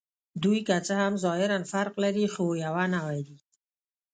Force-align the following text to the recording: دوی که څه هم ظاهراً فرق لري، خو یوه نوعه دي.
دوی 0.43 0.59
که 0.67 0.75
څه 0.87 0.93
هم 1.01 1.13
ظاهراً 1.25 1.59
فرق 1.71 1.93
لري، 2.03 2.25
خو 2.33 2.45
یوه 2.65 2.83
نوعه 2.93 3.19
دي. 3.27 3.37